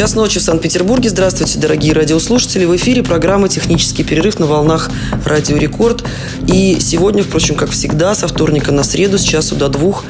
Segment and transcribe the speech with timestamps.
[0.00, 1.10] Час ночи в Санкт-Петербурге.
[1.10, 2.64] Здравствуйте, дорогие радиослушатели.
[2.64, 4.90] В эфире программа «Технический перерыв» на волнах
[5.26, 6.04] «Радио Рекорд».
[6.46, 10.04] И сегодня, впрочем, как всегда, со вторника на среду с часу до двух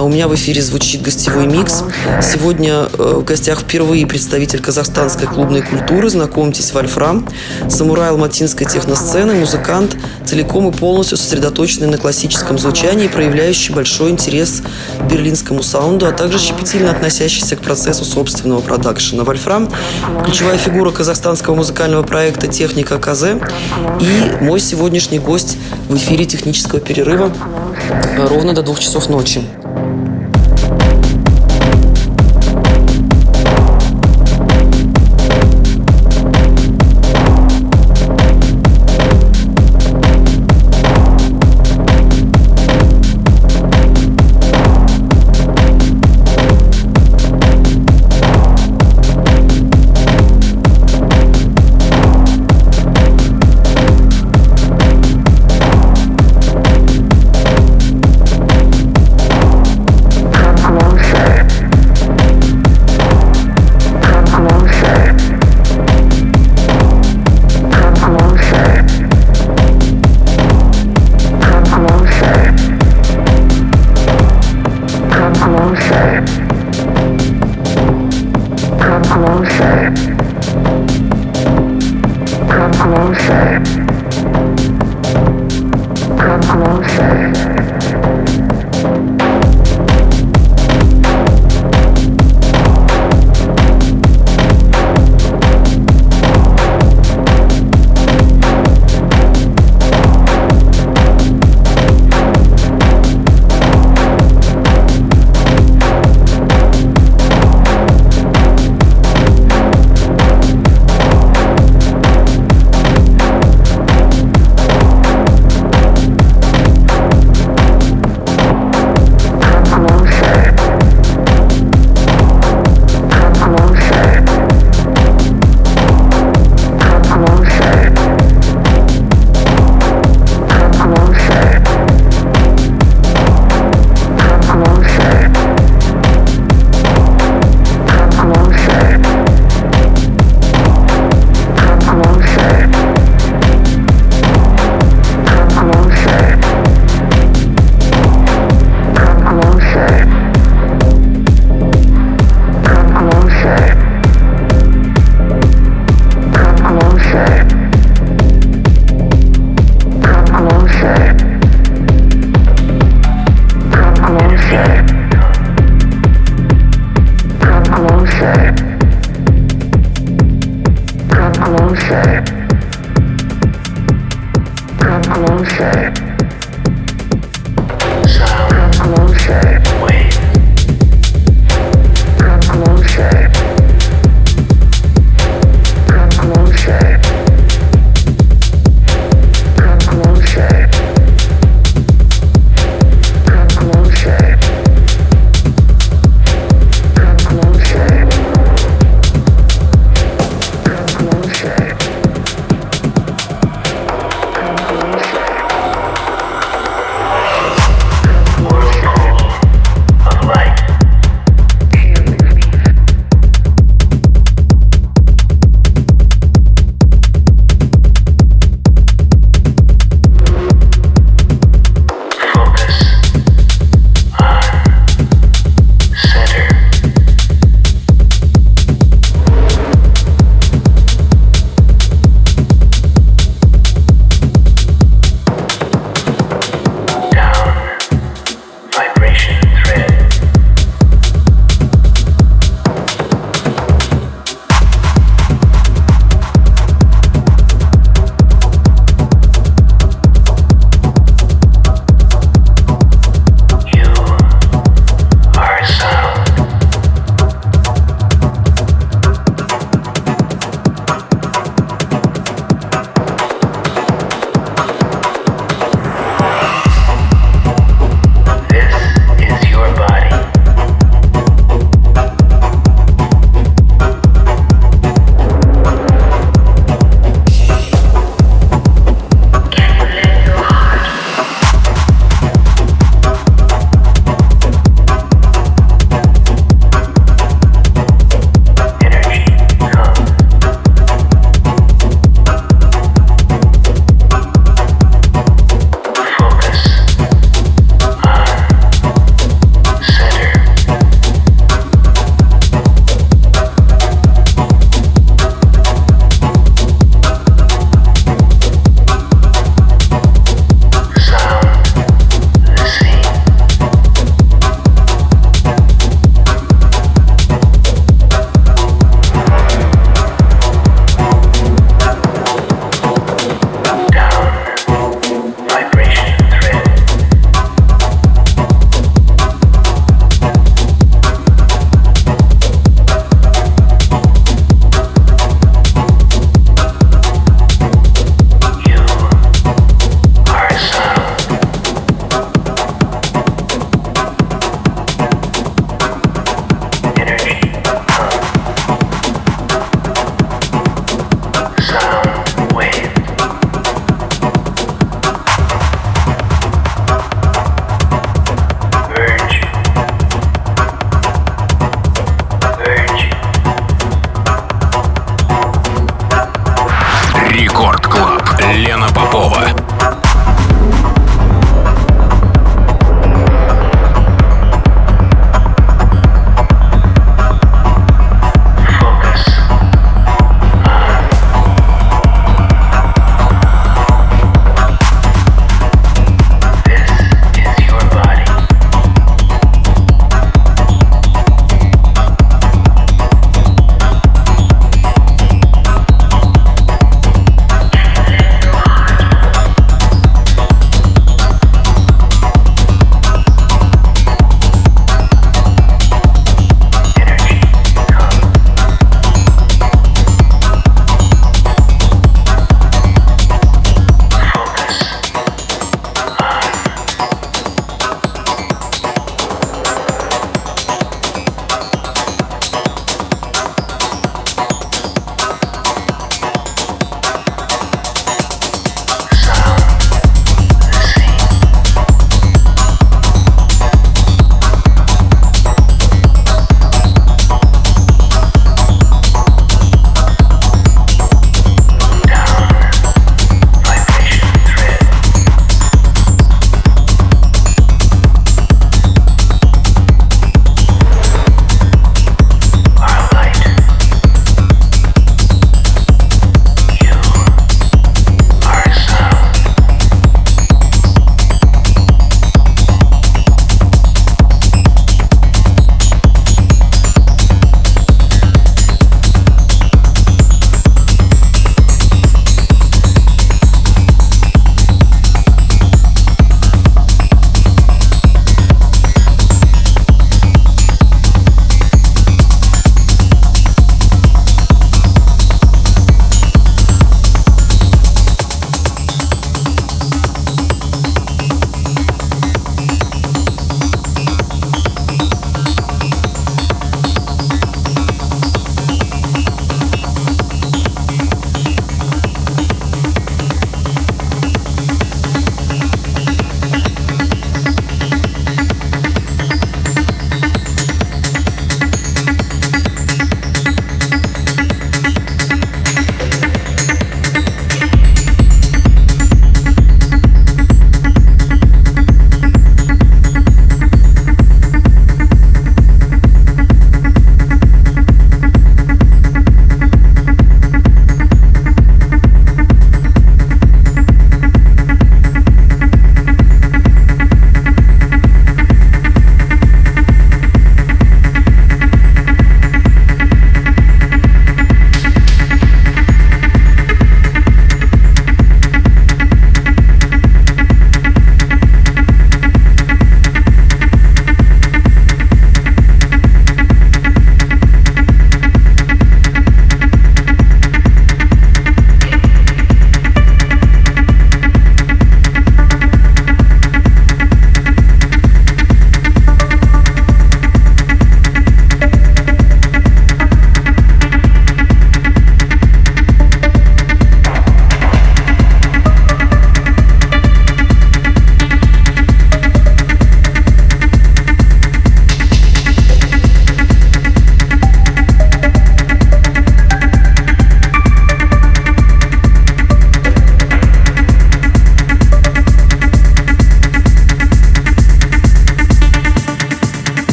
[0.00, 1.84] у меня в эфире звучит гостевой микс.
[2.22, 6.08] Сегодня э, в гостях впервые представитель казахстанской клубной культуры.
[6.08, 7.28] Знакомьтесь, Вольфрам.
[7.68, 14.62] Самурай алматинской техносцены, музыкант, целиком и полностью сосредоточенный на классическом звучании, проявляющий большой интерес
[14.98, 19.24] к берлинскому саунду, а также щепетильно относящийся к процессу собственного продакшена.
[19.24, 19.68] Вольфрам–
[20.24, 23.24] ключевая фигура казахстанского музыкального проекта «Техника КЗ»
[24.00, 27.32] и мой сегодняшний гость в эфире технического перерыва
[28.16, 29.42] ровно до двух часов ночи.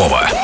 [0.00, 0.39] Орлова.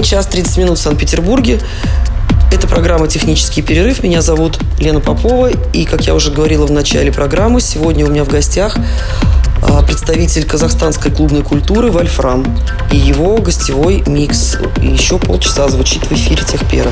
[0.00, 1.60] 1 час 30 минут в Санкт-Петербурге.
[2.50, 4.02] Это программа «Технический перерыв».
[4.02, 5.50] Меня зовут Лена Попова.
[5.74, 8.78] И, как я уже говорила в начале программы, сегодня у меня в гостях
[9.62, 12.46] а, представитель казахстанской клубной культуры Вольфрам.
[12.90, 14.56] И его гостевой микс.
[14.80, 16.90] Еще полчаса звучит в эфире «Техпера».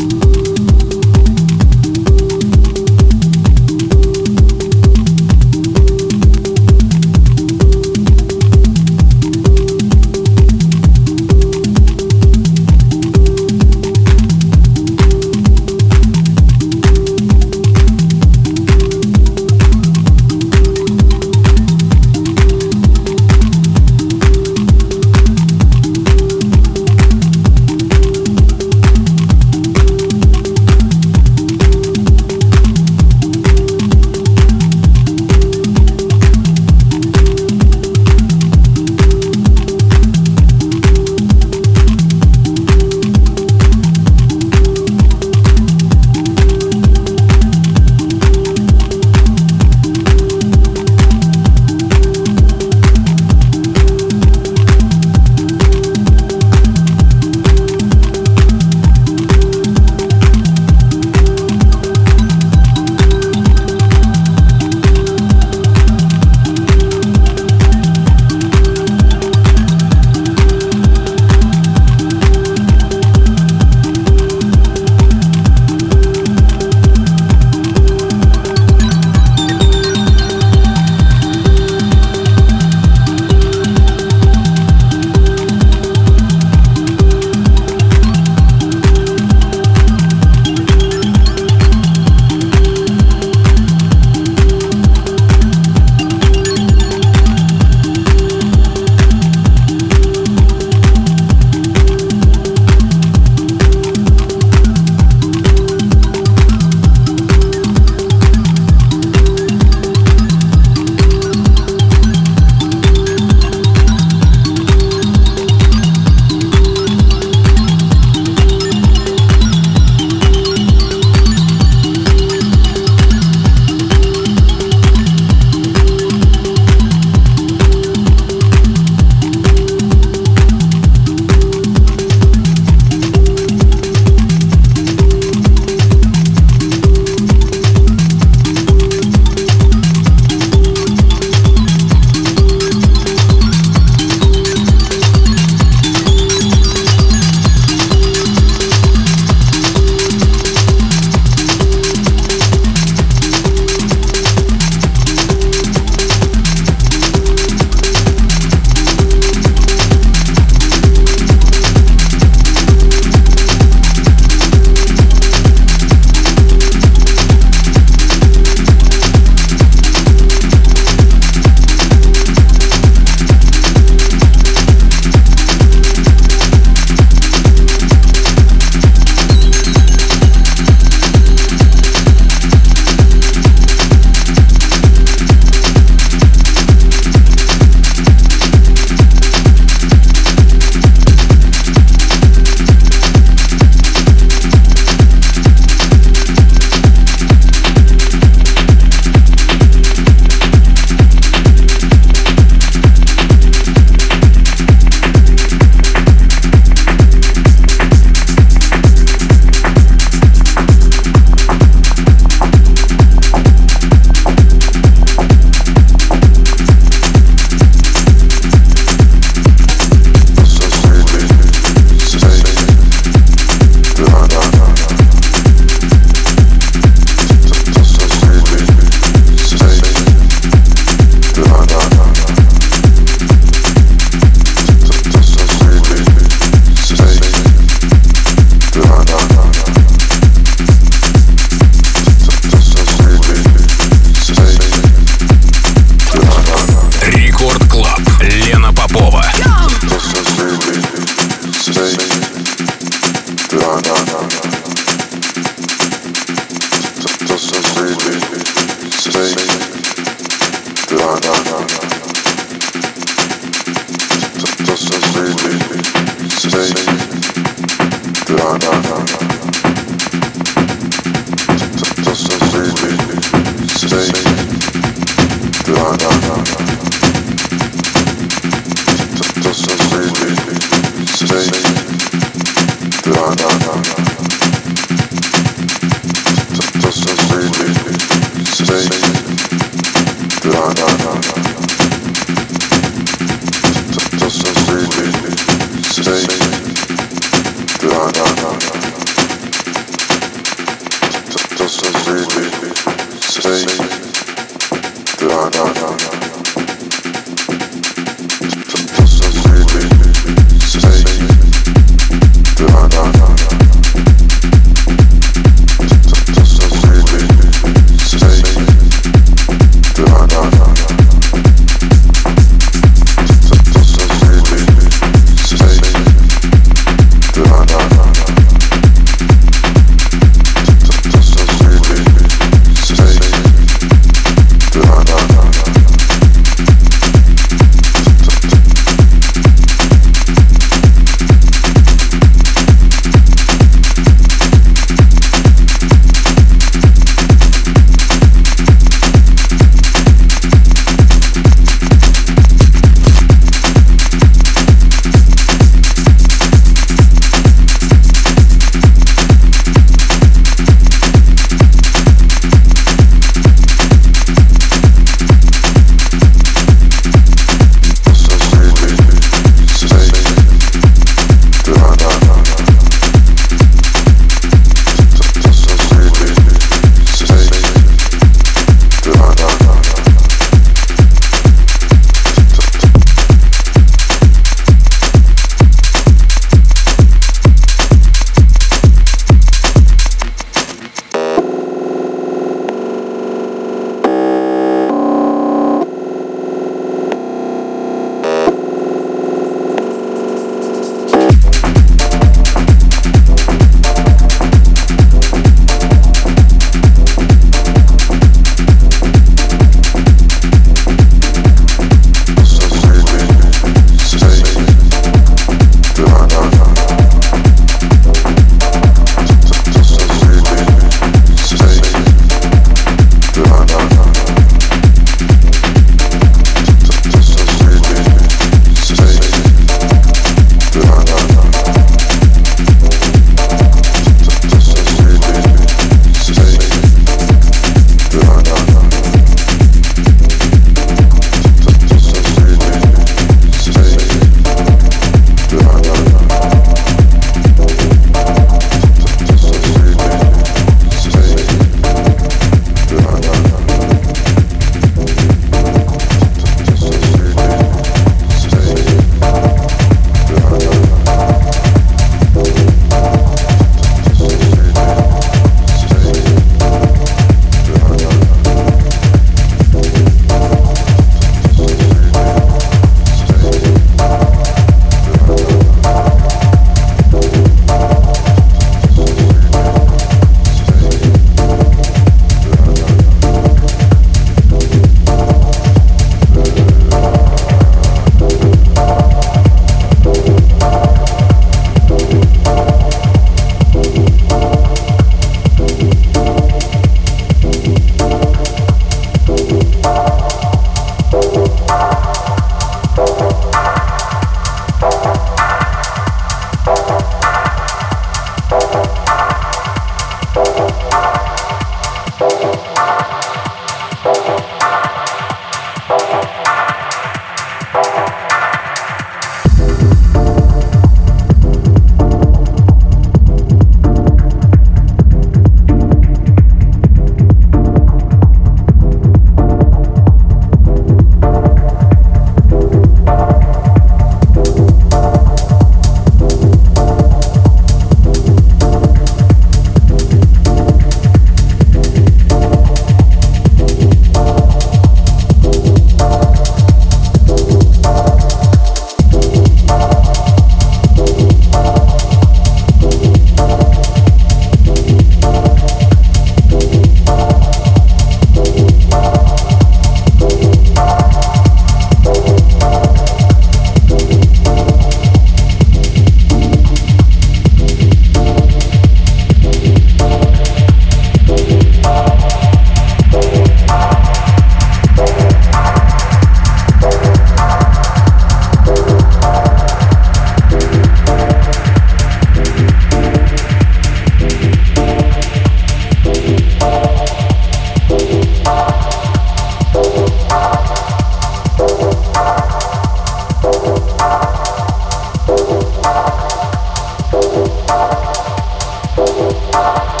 [599.63, 600.00] Oh,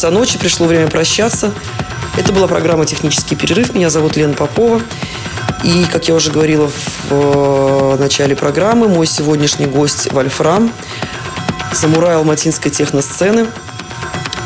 [0.00, 1.52] часа ночи, пришло время прощаться.
[2.16, 3.74] Это была программа «Технический перерыв».
[3.74, 4.80] Меня зовут Лена Попова.
[5.62, 10.72] И, как я уже говорила в э, начале программы, мой сегодняшний гость Вольфрам,
[11.74, 13.46] самурай алматинской техносцены,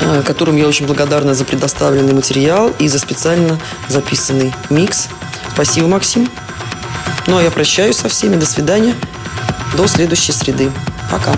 [0.00, 5.06] э, которым я очень благодарна за предоставленный материал и за специально записанный микс.
[5.52, 6.28] Спасибо, Максим.
[7.28, 8.34] Ну, а я прощаюсь со всеми.
[8.34, 8.96] До свидания.
[9.76, 10.72] До следующей среды.
[11.12, 11.36] Пока.